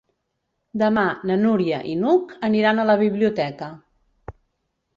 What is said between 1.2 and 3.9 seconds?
na Núria i n'Hug aniran a la biblioteca.